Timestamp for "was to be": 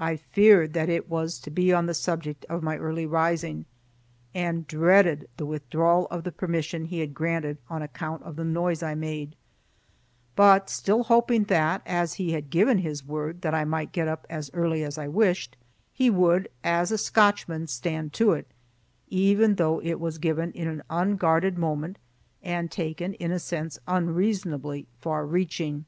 1.08-1.72